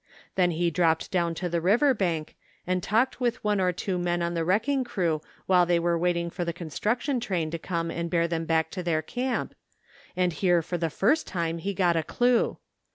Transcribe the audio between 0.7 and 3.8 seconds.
dropped down to the river bank and talked with one or